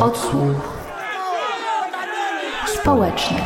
[0.00, 0.78] Odsłuch
[2.66, 3.36] społeczny.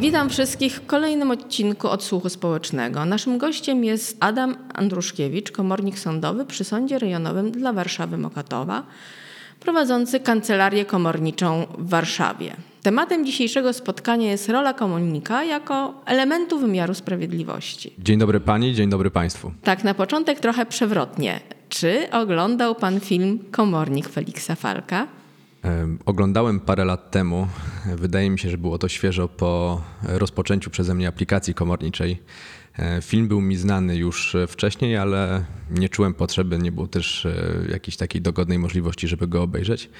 [0.00, 3.04] Witam wszystkich w kolejnym odcinku Odsłuchu Społecznego.
[3.04, 8.82] Naszym gościem jest Adam Andruszkiewicz, komornik sądowy przy Sądzie Rejonowym dla Warszawy Mokatowa,
[9.60, 12.56] prowadzący kancelarię komorniczą w Warszawie.
[12.82, 17.94] Tematem dzisiejszego spotkania jest rola komornika jako elementu wymiaru sprawiedliwości.
[17.98, 19.52] Dzień dobry pani, dzień dobry państwu.
[19.62, 21.40] Tak, na początek trochę przewrotnie.
[21.68, 25.06] Czy oglądał pan film Komornik Feliksa Falka?
[26.06, 27.48] Oglądałem parę lat temu.
[27.96, 32.22] Wydaje mi się, że było to świeżo po rozpoczęciu przeze mnie aplikacji komorniczej.
[32.78, 37.34] E, film był mi znany już wcześniej, ale nie czułem potrzeby, nie było też e,
[37.70, 39.90] jakiejś takiej dogodnej możliwości, żeby go obejrzeć.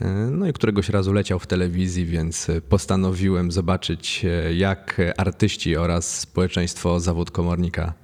[0.00, 7.00] E, no i któregoś razu leciał w telewizji, więc postanowiłem zobaczyć, jak artyści oraz społeczeństwo
[7.00, 7.94] zawód komornika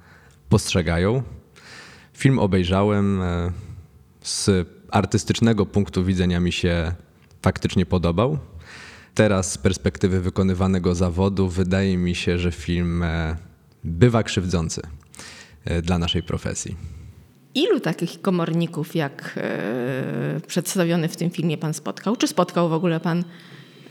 [0.49, 1.23] postrzegają.
[2.13, 3.21] Film obejrzałem
[4.21, 6.91] z artystycznego punktu widzenia mi się
[7.41, 8.37] faktycznie podobał.
[9.15, 13.35] Teraz z perspektywy wykonywanego zawodu wydaje mi się, że film e,
[13.83, 14.81] bywa krzywdzący
[15.65, 16.75] e, dla naszej profesji.
[17.55, 22.15] Ilu takich komorników, jak e, przedstawiony w tym filmie, pan spotkał?
[22.15, 23.23] Czy spotkał w ogóle pan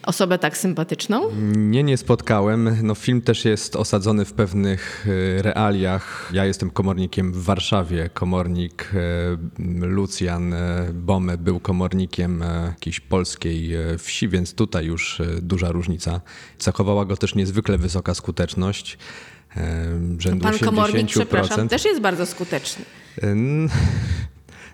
[0.02, 1.30] osobę tak sympatyczną?
[1.56, 2.76] Nie, nie spotkałem.
[2.82, 5.06] No, film też jest osadzony w pewnych
[5.38, 6.30] e, realiach.
[6.32, 8.10] Ja jestem komornikiem w Warszawie.
[8.14, 16.20] Komornik e, Lucjan e, Bome był komornikiem jakiejś polskiej wsi, więc tutaj już duża różnica.
[16.58, 18.98] Cechowała go też niezwykle wysoka skuteczność.
[20.18, 22.84] Rzędu Pan komornik, przepraszam, też jest bardzo skuteczny.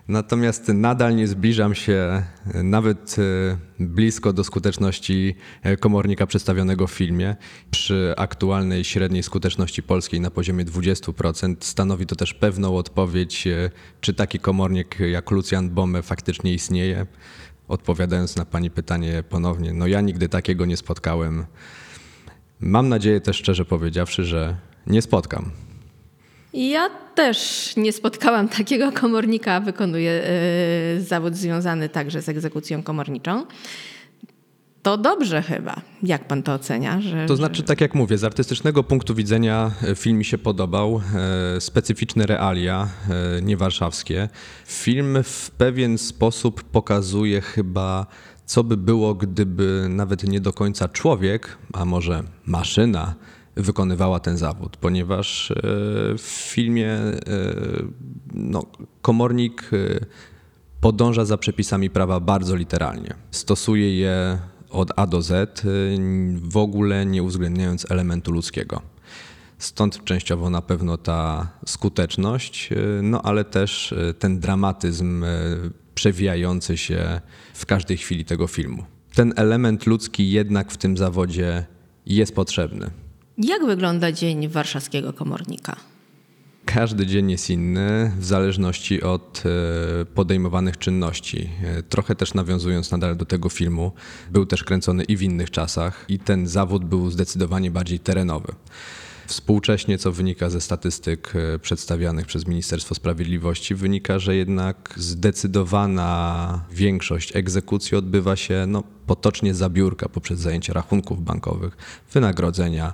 [0.07, 6.91] Natomiast nadal nie zbliżam się e, nawet e, blisko do skuteczności e, komornika przedstawionego w
[6.91, 7.35] filmie.
[7.71, 13.47] Przy aktualnej średniej skuteczności polskiej na poziomie 20% stanowi to też pewną odpowiedź,
[14.01, 17.05] czy taki komornik jak Lucjan Bome faktycznie istnieje.
[17.67, 21.45] Odpowiadając na Pani pytanie ponownie, no ja nigdy takiego nie spotkałem.
[22.59, 25.66] Mam nadzieję też szczerze powiedziawszy, że nie spotkam.
[26.53, 30.23] Ja też nie spotkałam takiego komornika, wykonuję
[30.95, 33.45] yy, zawód związany także z egzekucją komorniczą.
[34.87, 35.81] To dobrze chyba.
[36.03, 37.01] Jak pan to ocenia?
[37.01, 41.01] Że, to znaczy, tak jak mówię, z artystycznego punktu widzenia e, film mi się podobał.
[41.55, 42.87] E, specyficzne realia,
[43.37, 44.29] e, niewarszawskie.
[44.65, 48.05] Film w pewien sposób pokazuje chyba,
[48.45, 53.15] co by było, gdyby nawet nie do końca człowiek, a może maszyna,
[53.57, 55.55] wykonywała ten zawód, ponieważ e,
[56.17, 57.19] w filmie e,
[58.33, 58.65] no,
[59.01, 60.05] komornik e,
[60.81, 63.13] podąża za przepisami prawa bardzo literalnie.
[63.31, 64.37] Stosuje je
[64.69, 65.63] od A do Z,
[66.33, 68.81] w ogóle nie uwzględniając elementu ludzkiego.
[69.57, 72.69] Stąd częściowo na pewno ta skuteczność,
[73.03, 75.25] no ale też ten dramatyzm
[75.95, 77.21] przewijający się
[77.53, 78.83] w każdej chwili tego filmu.
[79.13, 81.65] Ten element ludzki jednak w tym zawodzie
[82.05, 82.91] jest potrzebny.
[83.37, 85.75] Jak wygląda dzień warszawskiego komornika?
[86.65, 91.49] Każdy dzień jest inny w zależności od e, podejmowanych czynności.
[91.63, 93.91] E, trochę też nawiązując nadal do tego filmu,
[94.31, 98.53] był też kręcony i w innych czasach, i ten zawód był zdecydowanie bardziej terenowy.
[99.27, 107.35] Współcześnie, co wynika ze statystyk e, przedstawianych przez Ministerstwo Sprawiedliwości, wynika, że jednak zdecydowana większość
[107.35, 111.77] egzekucji odbywa się no, potocznie za biurka poprzez zajęcie rachunków bankowych,
[112.13, 112.93] wynagrodzenia,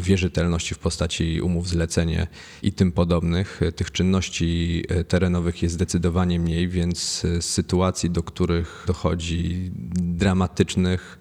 [0.00, 2.26] wierzytelności w postaci umów zlecenie
[2.62, 3.62] i tym podobnych.
[3.62, 11.18] E, tych czynności terenowych jest zdecydowanie mniej, więc sytuacji, do których dochodzi dramatycznych,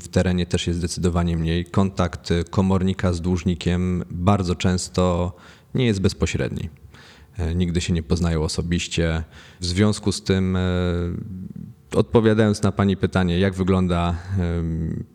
[0.00, 1.64] w terenie też jest zdecydowanie mniej.
[1.64, 5.36] Kontakt komornika z dłużnikiem bardzo często
[5.74, 6.70] nie jest bezpośredni.
[7.38, 9.24] E, nigdy się nie poznają osobiście.
[9.60, 10.60] W związku z tym, e,
[11.96, 14.14] odpowiadając na Pani pytanie, jak wygląda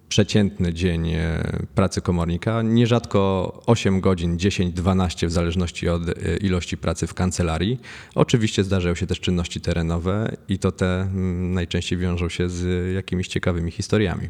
[0.09, 1.43] przeciętny dzień e,
[1.75, 6.01] pracy komornika, nierzadko 8 godzin, 10-12 w zależności od
[6.41, 7.79] ilości pracy w kancelarii.
[8.15, 11.07] Oczywiście zdarzają się też czynności terenowe i to te
[11.53, 14.29] najczęściej wiążą się z jakimiś ciekawymi historiami.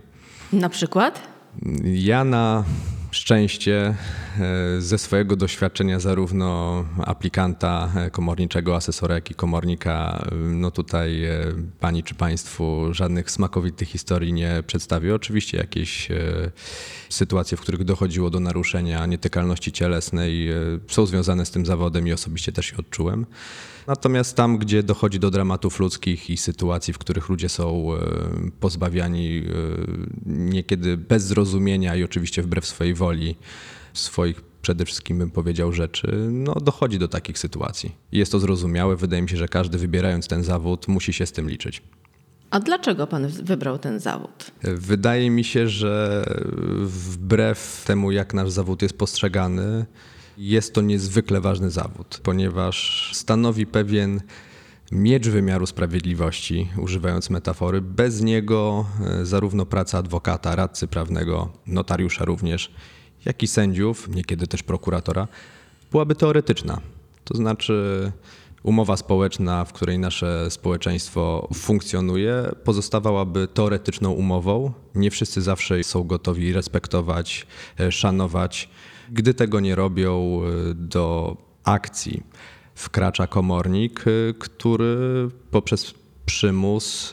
[0.54, 1.27] Na przykład?
[1.83, 2.63] Ja na
[3.11, 3.95] szczęście
[4.39, 11.21] e, ze swojego doświadczenia zarówno aplikanta e, komorniczego, asesora, jak i komornika, e, no tutaj
[11.79, 15.15] pani czy państwu żadnych smakowitych historii nie przedstawię.
[15.15, 16.07] Oczywiście jakieś
[17.09, 20.49] sytuacje, w których dochodziło do naruszenia nietykalności cielesnej
[20.87, 23.25] są związane z tym zawodem i osobiście też je odczułem.
[23.88, 27.88] Natomiast tam, gdzie dochodzi do dramatów ludzkich i sytuacji, w których ludzie są
[28.60, 29.44] pozbawiani
[30.25, 33.36] niekiedy bez zrozumienia i oczywiście wbrew swojej woli,
[33.94, 37.95] swoich przede wszystkim bym powiedział rzeczy, no dochodzi do takich sytuacji.
[38.12, 41.50] Jest to zrozumiałe, wydaje mi się, że każdy wybierając ten zawód musi się z tym
[41.50, 41.81] liczyć.
[42.50, 44.51] A dlaczego pan wybrał ten zawód?
[44.63, 46.25] Wydaje mi się, że
[46.86, 49.86] wbrew temu, jak nasz zawód jest postrzegany,
[50.41, 54.21] jest to niezwykle ważny zawód, ponieważ stanowi pewien
[54.91, 57.81] miecz wymiaru sprawiedliwości, używając metafory.
[57.81, 58.85] Bez niego
[59.21, 62.71] e, zarówno praca adwokata, radcy prawnego, notariusza również,
[63.25, 65.27] jak i sędziów, niekiedy też prokuratora,
[65.91, 66.81] byłaby teoretyczna.
[67.23, 68.11] To znaczy,
[68.63, 74.71] umowa społeczna, w której nasze społeczeństwo funkcjonuje, pozostawałaby teoretyczną umową.
[74.95, 77.47] Nie wszyscy zawsze są gotowi respektować,
[77.79, 78.69] e, szanować.
[79.11, 82.23] Gdy tego nie robią, e, do akcji
[82.75, 85.93] wkracza komornik, e, który poprzez
[86.25, 87.11] przymus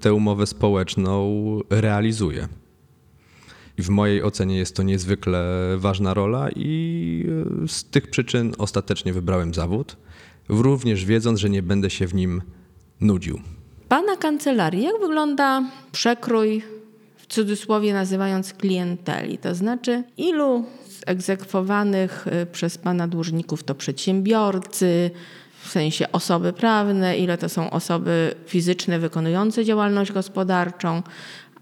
[0.00, 2.48] tę umowę społeczną realizuje.
[3.78, 5.44] I w mojej ocenie jest to niezwykle
[5.76, 7.26] ważna rola, i
[7.66, 9.96] z tych przyczyn ostatecznie wybrałem zawód
[10.48, 12.42] również wiedząc, że nie będę się w nim
[13.00, 13.40] nudził.
[13.88, 16.62] Pana kancelarii, jak wygląda przekrój,
[17.16, 19.38] w cudzysłowie nazywając klienteli?
[19.38, 20.64] To znaczy, ilu
[21.06, 25.10] egzekwowanych y, przez pana dłużników to przedsiębiorcy,
[25.62, 31.02] w sensie osoby prawne, ile to są osoby fizyczne wykonujące działalność gospodarczą,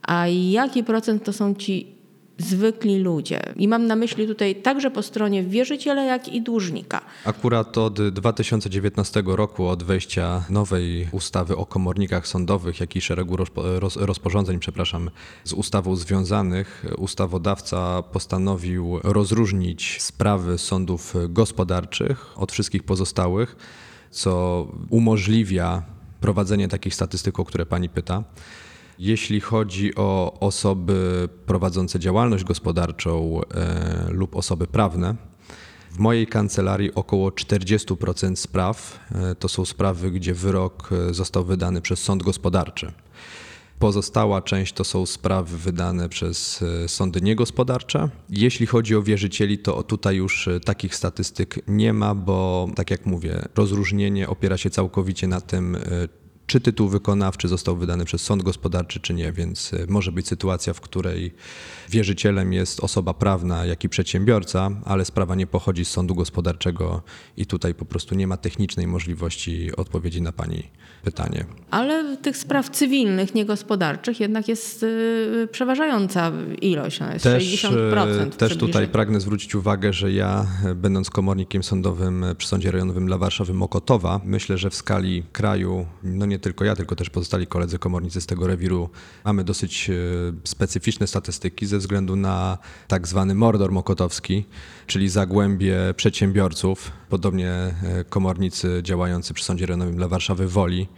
[0.02, 1.99] a jaki procent to są ci
[2.42, 3.40] zwykli ludzie.
[3.56, 7.00] I mam na myśli tutaj także po stronie wierzyciela, jak i dłużnika.
[7.24, 13.36] Akurat od 2019 roku, od wejścia nowej ustawy o komornikach sądowych, jak i szeregu
[13.96, 15.10] rozporządzeń, przepraszam,
[15.44, 23.56] z ustawą związanych, ustawodawca postanowił rozróżnić sprawy sądów gospodarczych od wszystkich pozostałych,
[24.10, 25.82] co umożliwia
[26.20, 28.24] prowadzenie takich statystyk, o które pani pyta.
[29.00, 35.14] Jeśli chodzi o osoby prowadzące działalność gospodarczą e, lub osoby prawne,
[35.90, 41.80] w mojej kancelarii około 40% spraw e, to są sprawy, gdzie wyrok e, został wydany
[41.80, 42.92] przez sąd gospodarczy.
[43.78, 48.08] Pozostała część to są sprawy wydane przez sądy niegospodarcze.
[48.30, 53.42] Jeśli chodzi o wierzycieli, to tutaj już takich statystyk nie ma, bo tak jak mówię,
[53.54, 55.76] rozróżnienie opiera się całkowicie na tym,
[56.50, 60.72] czy tytuł wykonawczy został wydany przez sąd gospodarczy, czy nie, więc e, może być sytuacja,
[60.72, 61.34] w której
[61.88, 67.02] wierzycielem jest osoba prawna, jak i przedsiębiorca, ale sprawa nie pochodzi z sądu gospodarczego
[67.36, 70.62] i tutaj po prostu nie ma technicznej możliwości odpowiedzi na Pani
[71.04, 71.44] pytanie.
[71.70, 78.26] Ale tych spraw cywilnych, niegospodarczych jednak jest e, przeważająca ilość, no jest też, 60%.
[78.26, 83.18] E, też tutaj pragnę zwrócić uwagę, że ja, będąc komornikiem sądowym przy Sądzie Rejonowym dla
[83.18, 87.78] Warszawy Mokotowa, myślę, że w skali kraju, no nie tylko ja, tylko też pozostali koledzy
[87.78, 88.90] komornicy z tego rewiru,
[89.24, 89.94] mamy dosyć e,
[90.44, 92.58] specyficzne statystyki ze względu na
[92.88, 94.44] tak zwany mordor mokotowski,
[94.86, 97.74] czyli zagłębie przedsiębiorców, podobnie e,
[98.08, 100.88] komornicy działający przy Sądzie Rejonowym dla Warszawy Woli.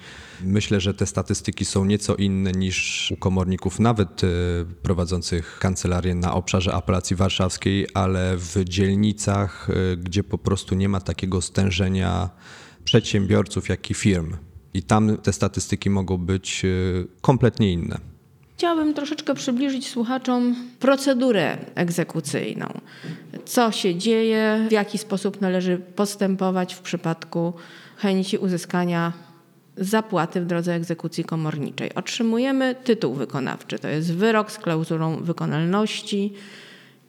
[0.45, 4.29] Myślę, że te statystyki są nieco inne niż u komorników, nawet e,
[4.83, 9.69] prowadzących kancelarię na obszarze apelacji warszawskiej, ale w dzielnicach,
[9.99, 12.31] gdzie po prostu nie ma takiego stężenia
[12.85, 14.37] przedsiębiorców, jak i firm.
[14.75, 16.69] I tam te statystyki mogą być e,
[17.21, 17.99] kompletnie inne.
[18.57, 22.81] Chciałabym troszeczkę przybliżyć słuchaczom procedurę egzekucyjną.
[23.45, 27.53] Co się dzieje, w jaki sposób należy postępować w przypadku
[27.97, 29.13] chęci uzyskania
[29.77, 31.95] zapłaty w drodze egzekucji komorniczej.
[31.95, 36.33] Otrzymujemy tytuł wykonawczy, to jest wyrok z klauzulą wykonalności.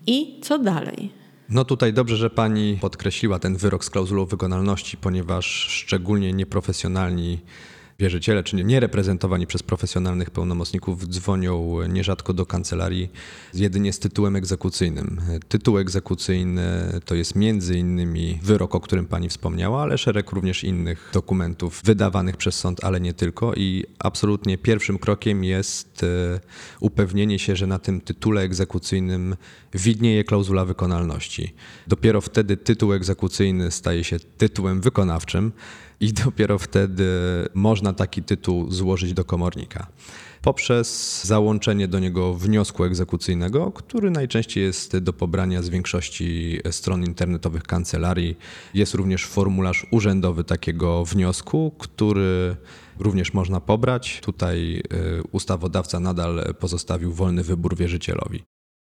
[0.08, 1.23] I co dalej?
[1.50, 7.40] No tutaj dobrze, że pani podkreśliła ten wyrok z klauzulą wykonalności, ponieważ szczególnie nieprofesjonalni
[8.00, 13.12] wierzyciele, czy niereprezentowani przez profesjonalnych pełnomocników dzwonią nierzadko do kancelarii
[13.54, 15.22] jedynie z tytułem egzekucyjnym.
[15.48, 21.10] Tytuł egzekucyjny to jest między innymi wyrok, o którym pani wspomniała, ale szereg również innych
[21.14, 26.40] dokumentów wydawanych przez sąd, ale nie tylko i absolutnie pierwszym krokiem jest e,
[26.80, 29.36] upewnienie się, że na tym tytule egzekucyjnym
[29.74, 31.54] widnieje klauzula wykonalności.
[31.88, 35.52] Dopiero wtedy tytuł egzekucyjny staje się tytułem wykonawczym
[36.00, 37.06] i dopiero wtedy
[37.54, 39.88] można taki tytuł złożyć do komornika.
[40.42, 47.64] Poprzez załączenie do niego wniosku egzekucyjnego, który najczęściej jest do pobrania z większości stron internetowych
[47.64, 48.38] kancelarii.
[48.74, 52.56] Jest również formularz urzędowy takiego wniosku, który
[53.00, 54.22] również można pobrać.
[54.24, 54.84] Tutaj
[55.20, 58.44] y, ustawodawca nadal pozostawił wolny wybór wierzycielowi.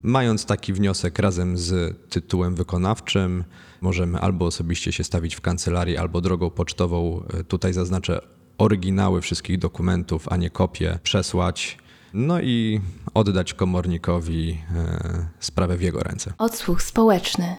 [0.02, 3.45] Mając taki wniosek razem z tytułem wykonawczym,
[3.81, 7.25] możemy albo osobiście się stawić w kancelarii, albo drogą pocztową.
[7.49, 8.21] Tutaj zaznaczę
[8.59, 11.78] oryginały wszystkich dokumentów, a nie kopie, przesłać.
[12.14, 12.81] No i
[13.14, 16.33] oddać komornikowi e, sprawę w jego ręce.
[16.38, 17.57] Odsłuch społeczny.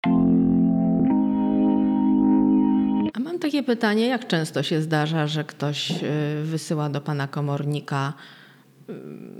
[3.13, 5.95] A mam takie pytanie, jak często się zdarza, że ktoś e,
[6.43, 8.13] wysyła do pana komornika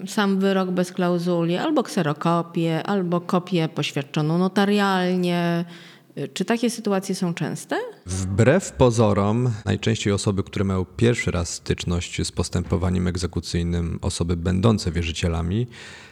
[0.08, 5.66] sam wyrok bez klauzuli, albo kserokopię, albo kopię poświadczoną notarialnie.
[6.34, 7.76] Czy takie sytuacje są częste?
[8.06, 15.68] Wbrew pozorom, najczęściej osoby, które mają pierwszy raz styczność z postępowaniem egzekucyjnym, osoby będące wierzycielami,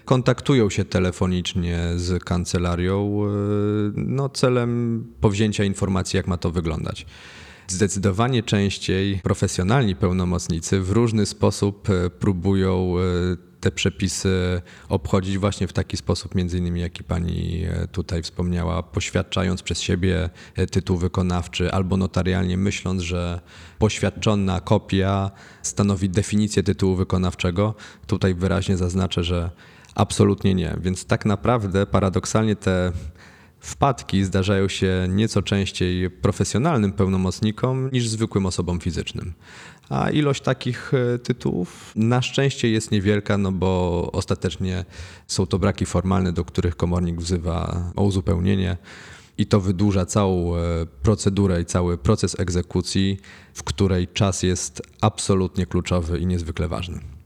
[0.05, 3.29] kontaktują się telefonicznie z kancelarią e,
[3.95, 7.05] no, celem powzięcia informacji, jak ma to wyglądać.
[7.67, 15.73] Zdecydowanie częściej profesjonalni pełnomocnicy w różny sposób e, próbują e, te przepisy obchodzić właśnie w
[15.73, 20.29] taki sposób, między innymi jaki pani e, tutaj wspomniała, poświadczając przez siebie
[20.71, 23.41] tytuł wykonawczy albo notarialnie myśląc, że
[23.79, 25.31] poświadczona kopia
[25.61, 27.75] stanowi definicję tytułu wykonawczego.
[28.07, 29.51] Tutaj wyraźnie zaznaczę, że
[29.95, 30.77] absolutnie nie.
[30.81, 32.91] Więc tak naprawdę paradoksalnie te
[33.67, 39.33] Wpadki zdarzają się nieco częściej profesjonalnym pełnomocnikom niż zwykłym osobom fizycznym.
[39.89, 44.85] A ilość takich e, tytułów na szczęście jest niewielka, no bo ostatecznie
[45.27, 48.77] są to braki formalne, do których komornik wzywa o uzupełnienie.
[49.37, 50.59] I to wydłuża całą e,
[51.03, 53.17] procedurę i cały proces egzekucji,
[53.53, 57.16] w której czas jest absolutnie kluczowy i niezwykle ważny.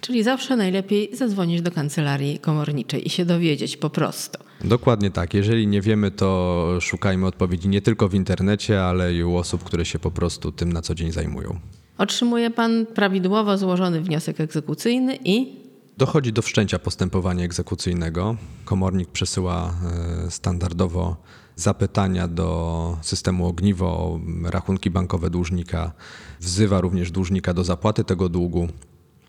[0.00, 4.38] Czyli zawsze najlepiej zadzwonić do kancelarii komorniczej i się dowiedzieć po prostu.
[4.64, 5.34] Dokładnie tak.
[5.34, 9.84] Jeżeli nie wiemy, to szukajmy odpowiedzi nie tylko w internecie, ale i u osób, które
[9.84, 11.58] się po prostu tym na co dzień zajmują.
[11.98, 15.60] Otrzymuje pan prawidłowo złożony wniosek egzekucyjny i
[15.96, 18.36] Dochodzi do wszczęcia postępowania egzekucyjnego.
[18.64, 19.74] Komornik przesyła
[20.26, 21.16] e, standardowo
[21.56, 25.92] zapytania do systemu ogniwo o rachunki bankowe dłużnika,
[26.40, 28.68] wzywa również dłużnika do zapłaty tego długu.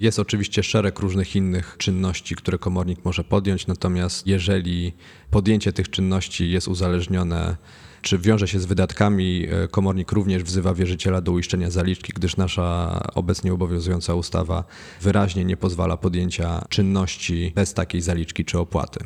[0.01, 4.93] Jest oczywiście szereg różnych innych czynności, które komornik może podjąć, natomiast jeżeli
[5.31, 7.57] podjęcie tych czynności jest uzależnione
[8.01, 12.99] czy wiąże się z wydatkami, e, komornik również wzywa wierzyciela do uiszczenia zaliczki, gdyż nasza
[13.15, 14.63] obecnie obowiązująca ustawa
[15.01, 18.99] wyraźnie nie pozwala podjęcia czynności bez takiej zaliczki czy opłaty.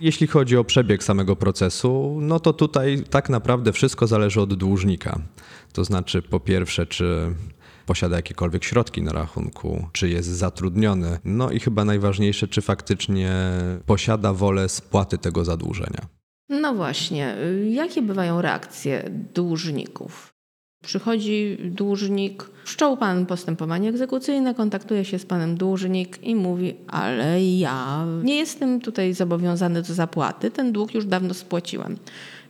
[0.00, 5.20] Jeśli chodzi o przebieg samego procesu, no to tutaj tak naprawdę wszystko zależy od dłużnika.
[5.72, 7.34] To znaczy, po pierwsze, czy
[7.88, 13.32] posiada jakiekolwiek środki na rachunku, czy jest zatrudniony, no i chyba najważniejsze, czy faktycznie
[13.86, 16.02] posiada wolę spłaty tego zadłużenia.
[16.48, 17.36] No właśnie,
[17.70, 20.34] jakie bywają reakcje dłużników?
[20.84, 28.06] Przychodzi dłużnik, wszczął pan postępowanie egzekucyjne, kontaktuje się z panem dłużnik i mówi: Ale ja
[28.22, 31.96] nie jestem tutaj zobowiązany do zapłaty, ten dług już dawno spłaciłem.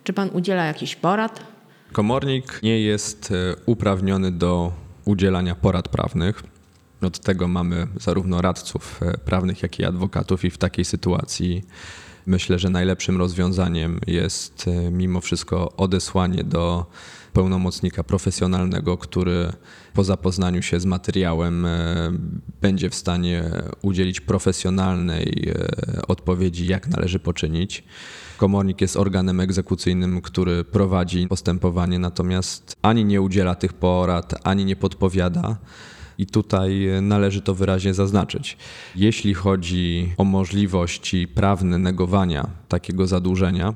[0.04, 1.44] Czy pan udziela jakichś porad?
[1.92, 4.72] Komornik nie jest e, uprawniony do
[5.08, 6.42] udzielania porad prawnych.
[7.02, 11.64] Od tego mamy zarówno radców e, prawnych, jak i adwokatów, i w takiej sytuacji
[12.26, 16.86] myślę, że najlepszym rozwiązaniem jest e, mimo wszystko odesłanie do
[17.38, 19.52] pełnomocnika profesjonalnego, który
[19.94, 22.12] po zapoznaniu się z materiałem e,
[22.60, 23.44] będzie w stanie
[23.82, 25.52] udzielić profesjonalnej
[26.08, 27.84] odpowiedzi, jak należy poczynić.
[28.38, 34.76] Komornik jest organem egzekucyjnym, który prowadzi postępowanie, natomiast ani nie udziela tych porad, ani nie
[34.76, 35.56] podpowiada.
[36.18, 38.56] I tutaj należy to wyraźnie zaznaczyć.
[38.96, 43.74] Jeśli chodzi o możliwości prawne negowania takiego zadłużenia,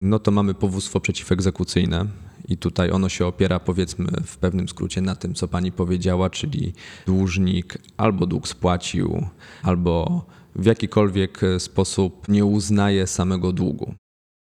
[0.00, 2.29] no to mamy powództwo przeciwegzekucyjne.
[2.50, 6.72] I tutaj ono się opiera, powiedzmy, w pewnym skrócie na tym, co pani powiedziała, czyli
[7.06, 9.26] dłużnik albo dług spłacił,
[9.62, 10.24] albo
[10.56, 13.94] w jakikolwiek sposób nie uznaje samego długu.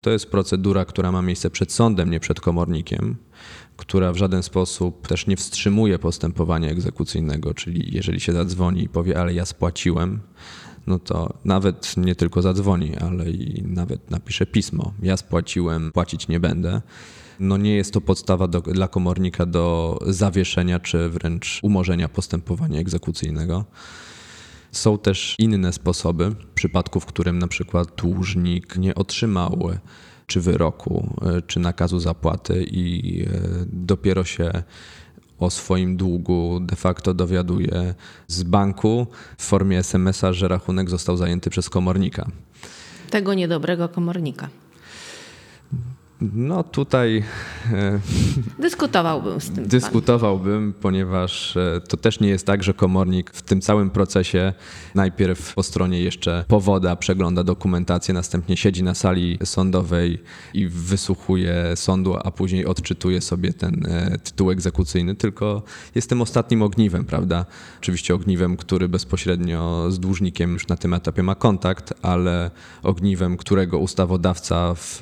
[0.04, 3.16] To jest procedura, która ma miejsce przed sądem, nie przed komornikiem,
[3.76, 9.20] która w żaden sposób też nie wstrzymuje postępowania egzekucyjnego, czyli jeżeli się zadzwoni i powie,
[9.20, 10.20] ale ja spłaciłem,
[10.87, 14.92] no to nawet nie tylko zadzwoni, ale i nawet napisze pismo.
[15.02, 16.82] Ja spłaciłem, płacić nie będę.
[17.41, 23.64] No nie jest to podstawa do, dla komornika do zawieszenia czy wręcz umorzenia postępowania egzekucyjnego.
[24.73, 29.71] Są też inne sposoby, w przypadku w którym na przykład dłużnik nie otrzymał
[30.26, 33.29] czy wyroku, e, czy nakazu zapłaty i e,
[33.67, 34.62] dopiero się
[35.38, 37.95] o swoim długu de facto dowiaduje
[38.29, 39.07] z banku
[39.38, 42.29] w formie SMS-a, że rachunek został zajęty przez komornika.
[43.11, 44.49] Tego niedobrego komornika.
[46.21, 47.25] No tutaj.
[47.73, 48.00] E,
[48.59, 49.68] Dyskutowałbym z tym.
[49.68, 54.52] Dyskutowałbym, ponieważ e, to też nie jest tak, że komornik w tym całym procesie
[54.94, 60.23] najpierw po stronie jeszcze powoda przegląda dokumentację, następnie siedzi na sali sądowej
[60.54, 65.62] i wysłuchuje sądu, a później odczytuje sobie ten e, tytuł egzekucyjny, tylko
[65.94, 67.47] jest tym ostatnim ogniwem, prawda?
[67.80, 72.50] Oczywiście ogniwem, który bezpośrednio z dłużnikiem już na tym etapie ma kontakt, ale
[72.83, 74.99] ogniwem, którego ustawodawca w,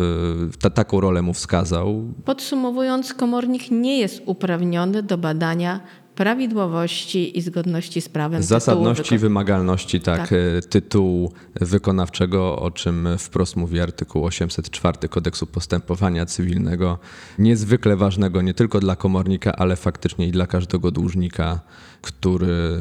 [0.52, 2.04] w taką rolę mu wskazał.
[2.25, 5.80] Podsumowując, komornik nie jest uprawniony do badania
[6.14, 8.42] prawidłowości i zgodności z prawem.
[8.42, 10.30] Zasadności, wymagalności, tak, tak,
[10.68, 16.99] tytułu wykonawczego, o czym wprost mówi artykuł 804 Kodeksu Postępowania Cywilnego.
[17.38, 21.61] Niezwykle ważnego nie tylko dla komornika, ale faktycznie i dla każdego dłużnika,
[22.02, 22.80] który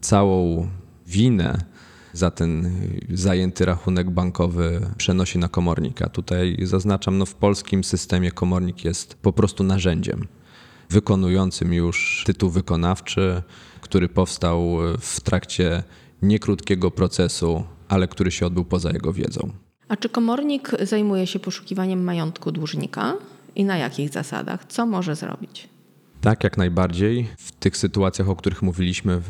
[0.00, 0.68] całą
[1.06, 1.58] winę
[2.12, 2.72] za ten
[3.10, 6.08] zajęty rachunek bankowy przenosi na komornika.
[6.08, 10.26] Tutaj zaznaczam, no w polskim systemie komornik jest po prostu narzędziem
[10.92, 13.42] wykonującym już tytuł wykonawczy,
[13.80, 15.82] który powstał w trakcie
[16.22, 19.50] niekrótkiego procesu, ale który się odbył poza jego wiedzą.
[19.88, 23.14] A czy komornik zajmuje się poszukiwaniem majątku dłużnika
[23.56, 24.64] i na jakich zasadach?
[24.64, 25.68] Co może zrobić?
[26.22, 27.28] Tak, jak najbardziej.
[27.38, 29.20] W tych sytuacjach, o których mówiliśmy,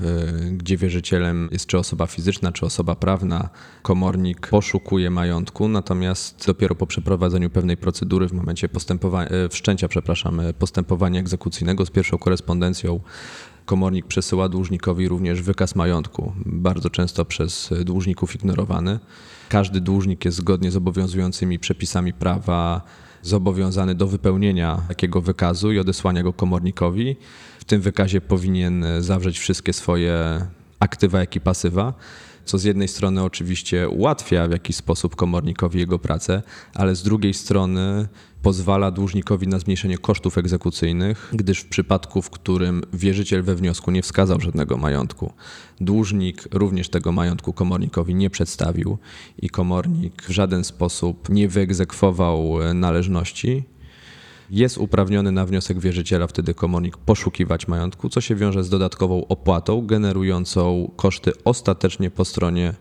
[0.53, 3.49] gdzie wierzycielem jest czy osoba fizyczna, czy osoba prawna,
[3.83, 10.41] komornik poszukuje majątku, natomiast dopiero po przeprowadzeniu pewnej procedury w momencie postępowania, e, wszczęcia przepraszam,
[10.59, 13.01] postępowania egzekucyjnego z pierwszą korespondencją
[13.67, 18.99] komornik przesyła dłużnikowi również wykaz majątku, bardzo często przez dłużników ignorowany.
[19.49, 22.83] Każdy dłużnik jest zgodnie z obowiązującymi przepisami prawa
[23.23, 27.17] zobowiązany do wypełnienia takiego wykazu i odesłania go komornikowi.
[27.59, 30.47] W tym wykazie powinien zawrzeć wszystkie swoje
[30.81, 31.95] aktywa, jak i pasywa
[32.45, 36.43] co z jednej strony oczywiście ułatwia w jakiś sposób komornikowi jego pracę,
[36.75, 38.09] ale z drugiej strony
[38.43, 44.03] pozwala dłużnikowi na zmniejszenie kosztów egzekucyjnych, gdyż w przypadku, w którym wierzyciel we wniosku nie
[44.03, 45.33] wskazał żadnego majątku,
[45.81, 48.99] dłużnik również tego majątku komornikowi nie przedstawił
[49.43, 53.65] i komornik w żaden sposób nie wyegzekwował należności,
[54.51, 59.87] jest uprawniony na wniosek wierzyciela wtedy komornik poszukiwać majątku, co się wiąże z dodatkową opłatą
[59.87, 62.75] generującą koszty ostatecznie po stronie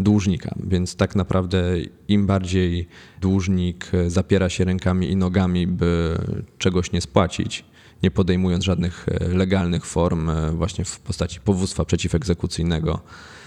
[0.00, 0.54] dłużnika.
[0.66, 1.62] Więc tak naprawdę
[2.08, 2.88] im bardziej
[3.20, 6.18] dłużnik zapiera się rękami i nogami, by
[6.58, 7.64] czegoś nie spłacić,
[8.02, 13.00] nie podejmując żadnych e, legalnych form e, właśnie w postaci powództwa przeciwegzekucyjnego,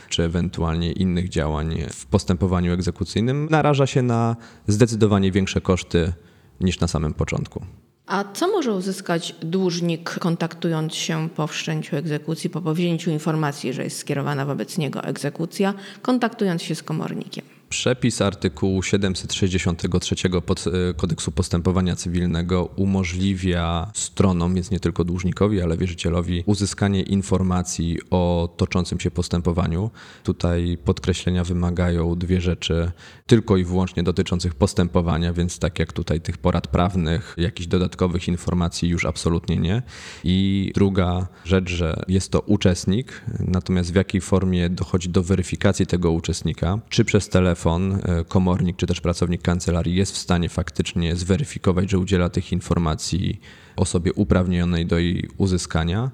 [0.09, 4.36] czy ewentualnie innych działań w postępowaniu egzekucyjnym, naraża się na
[4.67, 6.13] zdecydowanie większe koszty
[6.62, 7.62] niż na samym początku.
[8.06, 13.98] A co może uzyskać dłużnik, kontaktując się po wszczęciu egzekucji, po powzięciu informacji, że jest
[13.98, 17.57] skierowana wobec niego egzekucja, kontaktując się z komornikiem?
[17.69, 26.43] Przepis artykułu 763 e, Kodeksu Postępowania Cywilnego umożliwia stronom, więc nie tylko dłużnikowi, ale wierzycielowi,
[26.45, 29.91] uzyskanie informacji o toczącym się postępowaniu.
[30.23, 32.91] Tutaj podkreślenia wymagają dwie rzeczy,
[33.25, 38.89] tylko i wyłącznie dotyczących postępowania, więc tak jak tutaj tych porad prawnych, jakichś dodatkowych informacji
[38.89, 39.82] już absolutnie nie.
[40.23, 46.12] I druga rzecz, że jest to uczestnik, natomiast w jakiej formie dochodzi do weryfikacji tego
[46.12, 51.15] uczestnika, czy przez telefon, telefon, e, komornik czy też pracownik kancelarii jest w stanie faktycznie
[51.15, 53.39] zweryfikować, że udziela tych informacji
[53.76, 56.12] osobie uprawnionej do jej uzyskania.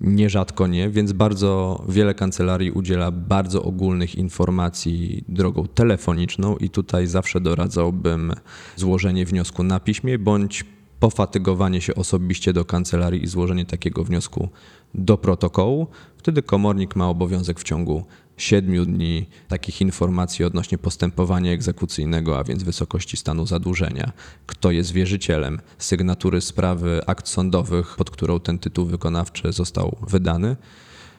[0.00, 7.40] Nierzadko nie, więc bardzo wiele kancelarii udziela bardzo ogólnych informacji drogą telefoniczną i tutaj zawsze
[7.40, 8.32] doradzałbym
[8.76, 10.64] złożenie wniosku na piśmie bądź
[11.00, 14.48] pofatygowanie się osobiście do kancelarii i złożenie takiego wniosku
[14.94, 15.86] do protokołu.
[16.16, 18.04] Wtedy komornik ma obowiązek w ciągu
[18.36, 24.12] siedmiu dni takich informacji odnośnie postępowania egzekucyjnego, a więc wysokości stanu zadłużenia,
[24.46, 30.56] kto jest wierzycielem, sygnatury sprawy akt sądowych, pod którą ten tytuł wykonawczy został wydany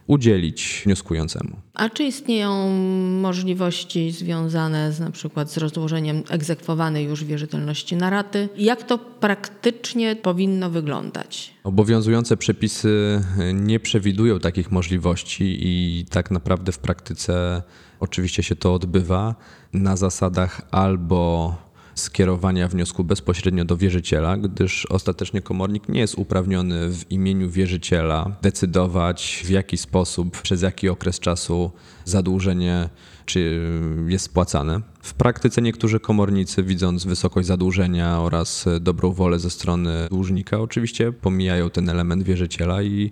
[0.07, 1.55] udzielić wnioskującemu.
[1.73, 2.69] A czy istnieją
[3.21, 8.49] możliwości związane z na przykład z rozłożeniem egzekwowanej już wierzytelności na raty?
[8.57, 11.53] Jak to praktycznie powinno wyglądać?
[11.63, 13.21] Obowiązujące przepisy
[13.53, 17.61] nie przewidują takich możliwości i tak naprawdę w praktyce
[17.99, 19.35] oczywiście się to odbywa
[19.73, 21.55] na zasadach albo
[21.99, 29.43] skierowania wniosku bezpośrednio do wierzyciela, gdyż ostatecznie komornik nie jest uprawniony w imieniu wierzyciela decydować
[29.45, 31.71] w jaki sposób, przez jaki okres czasu
[32.05, 32.89] zadłużenie
[33.25, 33.61] czy
[34.07, 34.81] jest spłacane.
[35.01, 41.69] W praktyce niektórzy komornicy, widząc wysokość zadłużenia oraz dobrą wolę ze strony dłużnika, oczywiście pomijają
[41.69, 43.11] ten element wierzyciela i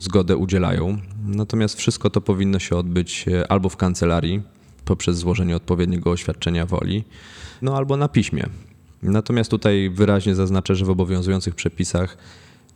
[0.00, 0.98] zgodę udzielają.
[1.26, 4.42] Natomiast wszystko to powinno się odbyć albo w kancelarii,
[4.84, 7.04] poprzez złożenie odpowiedniego oświadczenia woli,
[7.62, 8.46] no albo na piśmie.
[9.02, 12.16] Natomiast tutaj wyraźnie zaznaczę, że w obowiązujących przepisach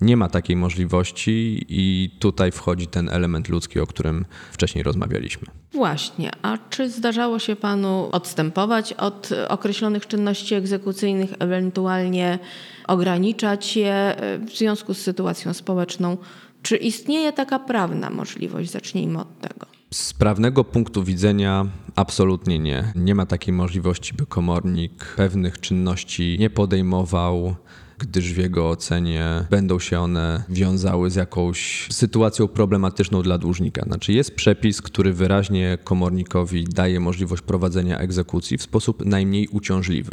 [0.01, 5.47] nie ma takiej możliwości i tutaj wchodzi ten element ludzki, o którym wcześniej rozmawialiśmy.
[5.73, 12.38] Właśnie, a czy zdarzało się panu odstępować od określonych czynności egzekucyjnych, ewentualnie
[12.87, 14.16] ograniczać je
[14.47, 16.16] w związku z sytuacją społeczną?
[16.62, 18.71] Czy istnieje taka prawna możliwość?
[18.71, 19.78] Zacznijmy od tego.
[19.90, 22.92] Z prawnego punktu widzenia absolutnie nie.
[22.94, 27.55] Nie ma takiej możliwości, by komornik pewnych czynności nie podejmował
[27.98, 33.83] gdyż w jego ocenie będą się one wiązały z jakąś sytuacją problematyczną dla dłużnika.
[33.83, 40.12] Znaczy jest przepis, który wyraźnie komornikowi daje możliwość prowadzenia egzekucji w sposób najmniej uciążliwy.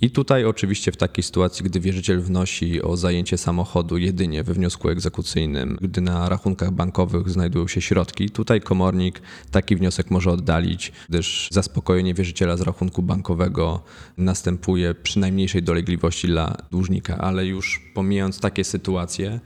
[0.00, 4.88] I tutaj oczywiście w takiej sytuacji, gdy wierzyciel wnosi o zajęcie samochodu jedynie we wniosku
[4.88, 11.48] egzekucyjnym, gdy na rachunkach bankowych znajdują się środki, tutaj komornik taki wniosek może oddalić, gdyż
[11.52, 13.82] zaspokojenie wierzyciela z rachunku bankowego
[14.16, 19.40] następuje przy najmniejszej dolegliwości dla dłużnika, ale już pomijając takie sytuacje,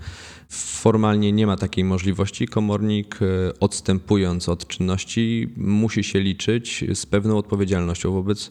[0.51, 2.47] Formalnie nie ma takiej możliwości.
[2.47, 8.51] Komornik, e, odstępując od czynności, musi się liczyć z pewną odpowiedzialnością wobec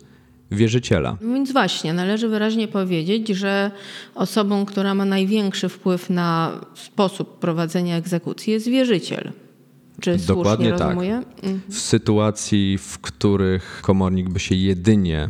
[0.51, 1.17] wierzyciela.
[1.21, 3.71] Więc właśnie, należy wyraźnie powiedzieć, że
[4.15, 9.31] osobą, która ma największy wpływ na sposób prowadzenia egzekucji jest wierzyciel.
[10.01, 10.79] Czy Dokładnie tak.
[10.79, 11.21] Rozumuję?
[11.69, 15.29] W sytuacji, w których komornik by się jedynie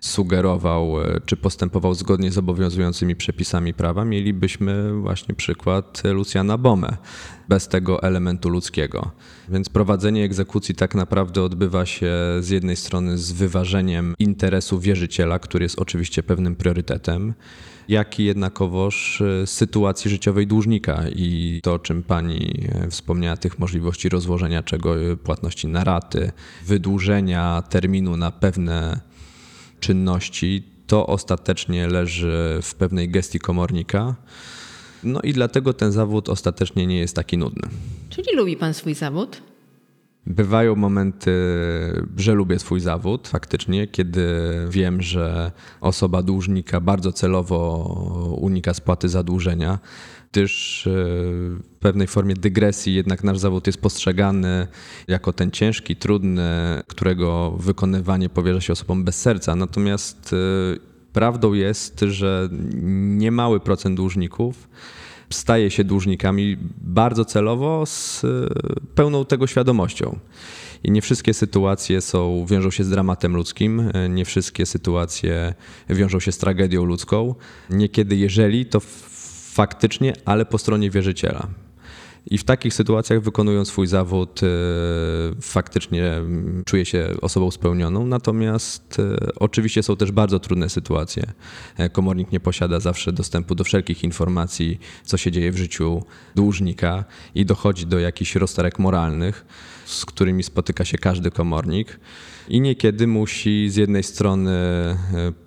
[0.00, 6.96] sugerował, e, czy postępował zgodnie z obowiązującymi przepisami prawa, mielibyśmy właśnie przykład Lucjana Bomę,
[7.48, 9.10] bez tego elementu ludzkiego.
[9.48, 15.64] Więc prowadzenie egzekucji tak naprawdę odbywa się z jednej strony z wyważeniem interesu wierzyciela, który
[15.64, 17.34] jest oczywiście pewnym priorytetem,
[17.88, 23.58] jak i jednakowoż e, sytuacji życiowej dłużnika i to, o czym pani e, wspomniała, tych
[23.58, 26.32] możliwości rozłożenia czego płatności na raty,
[26.66, 29.00] wydłużenia terminu na pewne
[29.80, 34.14] czynności, to ostatecznie leży w pewnej gestii komornika.
[35.04, 37.68] No i dlatego ten zawód ostatecznie nie jest taki nudny.
[38.10, 39.42] Czyli lubi pan swój zawód?
[40.26, 41.32] Bywają momenty,
[42.16, 44.26] że lubię swój zawód faktycznie, kiedy
[44.70, 47.84] wiem, że osoba dłużnika bardzo celowo
[48.40, 49.78] unika spłaty zadłużenia
[50.32, 54.66] gdyż e, w pewnej formie dygresji jednak nasz zawód jest postrzegany
[55.08, 59.56] jako ten ciężki, trudny, którego wykonywanie powierza się osobom bez serca.
[59.56, 60.36] Natomiast e,
[61.12, 62.48] prawdą jest, że
[63.18, 64.68] niemały procent dłużników
[65.30, 68.28] staje się dłużnikami bardzo celowo z e,
[68.94, 70.18] pełną tego świadomością.
[70.84, 75.54] I nie wszystkie sytuacje są, wiążą się z dramatem ludzkim, nie wszystkie sytuacje
[75.90, 77.34] wiążą się z tragedią ludzką.
[77.70, 78.80] Niekiedy, jeżeli, to
[79.58, 81.48] faktycznie, ale po stronie wierzyciela.
[82.30, 84.46] I w takich sytuacjach, wykonując swój zawód, e,
[85.40, 88.06] faktycznie mm, czuje się osobą spełnioną.
[88.06, 91.22] Natomiast e, oczywiście są też bardzo trudne sytuacje.
[91.76, 96.02] E, komornik nie posiada zawsze dostępu do wszelkich informacji, co się dzieje w życiu
[96.34, 99.46] dłużnika i dochodzi do jakichś rozterek moralnych,
[99.86, 102.00] z którymi spotyka się każdy komornik
[102.48, 104.96] i niekiedy musi z jednej strony e,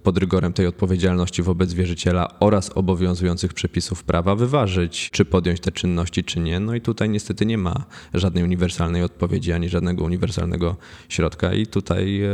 [0.04, 6.24] pod rygorem tej odpowiedzialności wobec wierzyciela oraz obowiązujących przepisów prawa wyważyć, czy podjąć te czynności,
[6.24, 6.60] czy nie.
[6.60, 10.76] No i tutaj niestety nie ma żadnej uniwersalnej odpowiedzi ani żadnego uniwersalnego
[11.10, 12.30] środka i tutaj e,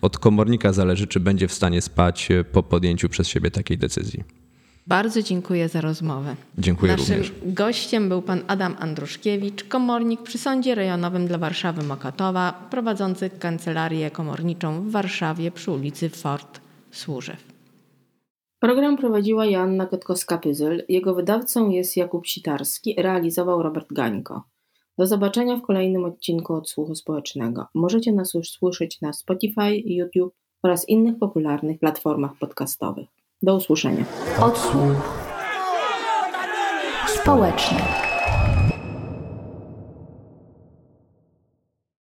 [0.00, 4.43] od komornika zależy, czy będzie w stanie spać po podjęciu przez siebie takiej decyzji.
[4.86, 6.36] Bardzo dziękuję za rozmowę.
[6.58, 7.32] Dziękuję Naszym również.
[7.44, 14.82] gościem był pan Adam Andruszkiewicz, komornik przy Sądzie Rejonowym dla Warszawy Mokatowa, prowadzący kancelarię komorniczą
[14.82, 17.54] w Warszawie przy ulicy Fort Służew.
[18.58, 20.82] Program prowadziła Joanna Kotkowska-Pyzyl.
[20.88, 24.42] Jego wydawcą jest Jakub Sitarski, realizował Robert Gańko.
[24.98, 27.66] Do zobaczenia w kolejnym odcinku Odsłuchu Społecznego.
[27.74, 33.23] Możecie nas już słyszeć na Spotify, YouTube oraz innych popularnych platformach podcastowych.
[33.42, 34.04] Do usłyszenia.
[34.40, 35.24] Odsłuch
[37.06, 38.03] społeczny.